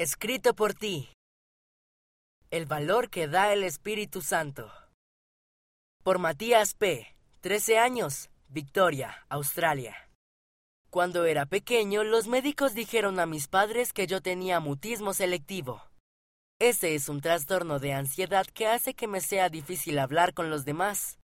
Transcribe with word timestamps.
Escrito 0.00 0.54
por 0.54 0.74
ti. 0.74 1.08
El 2.52 2.66
valor 2.66 3.10
que 3.10 3.26
da 3.26 3.52
el 3.52 3.64
Espíritu 3.64 4.22
Santo. 4.22 4.70
Por 6.04 6.20
Matías 6.20 6.74
P. 6.74 7.16
13 7.40 7.78
años, 7.80 8.30
Victoria, 8.46 9.26
Australia. 9.28 10.08
Cuando 10.90 11.24
era 11.24 11.46
pequeño, 11.46 12.04
los 12.04 12.28
médicos 12.28 12.74
dijeron 12.74 13.18
a 13.18 13.26
mis 13.26 13.48
padres 13.48 13.92
que 13.92 14.06
yo 14.06 14.20
tenía 14.20 14.60
mutismo 14.60 15.14
selectivo. 15.14 15.82
Ese 16.60 16.94
es 16.94 17.08
un 17.08 17.20
trastorno 17.20 17.80
de 17.80 17.94
ansiedad 17.94 18.46
que 18.46 18.68
hace 18.68 18.94
que 18.94 19.08
me 19.08 19.20
sea 19.20 19.48
difícil 19.48 19.98
hablar 19.98 20.32
con 20.32 20.48
los 20.48 20.64
demás. 20.64 21.18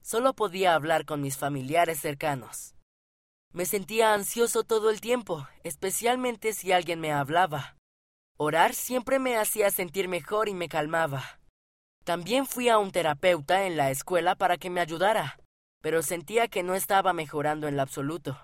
Solo 0.00 0.32
podía 0.32 0.74
hablar 0.74 1.04
con 1.04 1.20
mis 1.20 1.36
familiares 1.36 2.00
cercanos. 2.00 2.76
Me 3.52 3.66
sentía 3.66 4.14
ansioso 4.14 4.64
todo 4.64 4.88
el 4.88 5.02
tiempo, 5.02 5.46
especialmente 5.64 6.54
si 6.54 6.72
alguien 6.72 6.98
me 6.98 7.12
hablaba. 7.12 7.76
Orar 8.38 8.74
siempre 8.74 9.18
me 9.18 9.38
hacía 9.38 9.70
sentir 9.70 10.08
mejor 10.08 10.48
y 10.48 10.54
me 10.54 10.68
calmaba. 10.68 11.40
También 12.04 12.46
fui 12.46 12.68
a 12.68 12.78
un 12.78 12.92
terapeuta 12.92 13.64
en 13.64 13.76
la 13.76 13.90
escuela 13.90 14.34
para 14.34 14.58
que 14.58 14.68
me 14.68 14.80
ayudara, 14.80 15.40
pero 15.80 16.02
sentía 16.02 16.46
que 16.46 16.62
no 16.62 16.74
estaba 16.74 17.14
mejorando 17.14 17.66
en 17.66 17.76
lo 17.76 17.82
absoluto. 17.82 18.38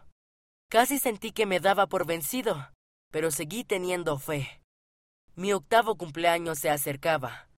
Casi 0.71 0.99
sentí 0.99 1.33
que 1.33 1.45
me 1.45 1.61
daba 1.61 1.87
por 1.87 2.07
vencido, 2.07 2.73
pero 3.11 3.30
seguí 3.30 3.65
teniendo 3.65 4.19
fe. 4.19 4.63
Mi 5.35 5.52
octavo 5.52 5.97
cumpleaños 5.97 6.59
se 6.59 6.71
acercaba. 6.71 7.49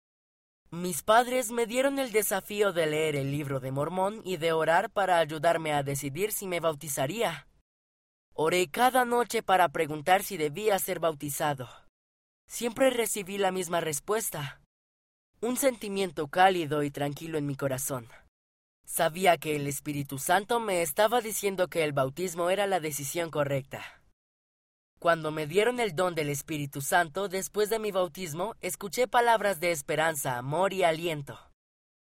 Mis 0.70 1.05
padres 1.05 1.52
me 1.52 1.66
dieron 1.66 2.00
el 2.00 2.10
desafío 2.10 2.72
de 2.72 2.86
leer 2.86 3.14
el 3.14 3.30
libro 3.30 3.60
de 3.60 3.70
Mormón 3.70 4.20
y 4.24 4.38
de 4.38 4.52
orar 4.52 4.91
para 4.91 5.19
ayudarme 5.19 5.72
a 5.72 5.84
decidir 5.84 6.32
si 6.32 6.48
me 6.48 6.58
bautizaría. 6.58 7.46
Oré 8.32 8.69
cada 8.69 9.05
noche 9.05 9.44
para 9.44 9.69
preguntar 9.69 10.24
si 10.24 10.36
debía 10.36 10.77
ser 10.80 10.98
bautizado. 10.98 11.83
Siempre 12.54 12.90
recibí 12.90 13.36
la 13.36 13.50
misma 13.50 13.80
respuesta. 13.80 14.60
Un 15.40 15.56
sentimiento 15.56 16.28
cálido 16.28 16.84
y 16.84 16.91
tranquilo 16.92 17.36
en 17.36 17.47
mi 17.47 17.56
corazón. 17.56 18.06
Sabía 18.86 19.38
que 19.38 19.56
el 19.56 19.66
Espíritu 19.66 20.19
Santo 20.19 20.60
me 20.60 20.80
estaba 20.80 21.20
diciendo 21.20 21.66
que 21.66 21.82
el 21.82 21.92
bautismo 21.92 22.50
era 22.50 22.69
la 22.69 22.78
decisión 22.78 23.32
correcta. 23.32 23.82
Cuando 25.00 25.32
me 25.32 25.48
dieron 25.48 25.80
el 25.80 25.97
don 25.97 26.14
del 26.14 26.28
Espíritu 26.28 26.80
Santo 26.80 27.27
después 27.27 27.70
de 27.70 27.80
mi 27.80 27.91
bautismo, 27.91 28.55
escuché 28.60 29.08
palabras 29.08 29.58
de 29.58 29.72
esperanza, 29.72 30.38
amor 30.38 30.72
y 30.72 30.84
aliento. 30.84 31.36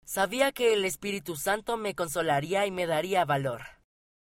Sabía 0.03 0.51
que 0.51 0.73
el 0.73 0.83
Espíritu 0.83 1.37
Santo 1.37 1.77
me 1.77 1.95
consolaría 1.95 2.65
y 2.65 2.71
me 2.71 2.85
daría 2.85 3.23
valor. 3.23 3.61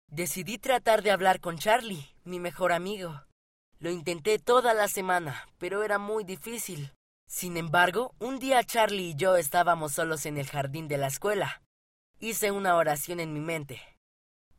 Decidí 0.09 0.58
tratar 0.58 1.04
de 1.04 1.12
hablar 1.12 1.39
con 1.39 1.58
Charlie, 1.58 2.14
mi 2.26 2.42
mejor 2.42 2.73
amigo. 2.73 3.22
Lo 3.82 3.90
intenté 3.90 4.38
toda 4.38 4.76
la 4.76 4.88
semana, 4.88 5.50
pero 5.58 5.82
era 5.82 5.98
muy 5.98 6.24
difícil. 6.24 6.94
Sin 7.28 7.58
embargo, 7.58 8.14
un 8.20 8.38
día 8.38 8.64
Charlie 8.64 9.10
y 9.10 9.16
yo 9.16 9.38
estábamos 9.38 9.94
solos 9.94 10.28
en 10.28 10.38
el 10.38 10.46
jardín 10.46 10.88
de 10.88 11.00
la 11.00 11.08
escuela. 11.08 11.64
Hice 12.20 12.52
una 12.52 12.76
oración 12.76 13.20
en 13.20 13.34
mi 13.34 13.40
mente. 13.40 13.82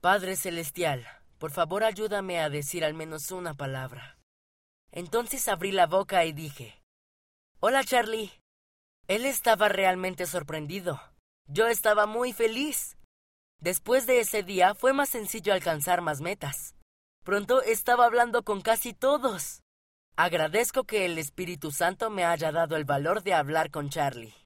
Padre 0.00 0.34
Celestial, 0.34 1.06
por 1.38 1.52
favor 1.52 1.84
ayúdame 1.84 2.40
a 2.40 2.50
decir 2.50 2.84
al 2.84 2.94
menos 2.94 3.30
una 3.30 3.54
palabra. 3.54 4.18
Entonces 4.90 5.46
abrí 5.46 5.70
la 5.70 5.86
boca 5.86 6.24
y 6.24 6.32
dije, 6.32 6.82
Hola 7.60 7.84
Charlie. 7.84 8.32
Él 9.06 9.24
estaba 9.24 9.68
realmente 9.68 10.26
sorprendido. 10.26 11.00
Yo 11.46 11.68
estaba 11.68 12.06
muy 12.06 12.32
feliz. 12.32 12.96
Después 13.60 14.08
de 14.08 14.18
ese 14.18 14.42
día 14.42 14.74
fue 14.74 14.92
más 14.92 15.10
sencillo 15.10 15.54
alcanzar 15.54 16.00
más 16.00 16.20
metas. 16.20 16.74
Pronto 17.24 17.62
estaba 17.62 18.06
hablando 18.06 18.42
con 18.42 18.62
casi 18.62 18.94
todos. 18.94 19.62
Agradezco 20.16 20.82
que 20.82 21.04
el 21.04 21.18
Espíritu 21.18 21.70
Santo 21.70 22.10
me 22.10 22.24
haya 22.24 22.50
dado 22.50 22.74
el 22.74 22.84
valor 22.84 23.22
de 23.22 23.32
hablar 23.32 23.70
con 23.70 23.90
Charlie. 23.90 24.34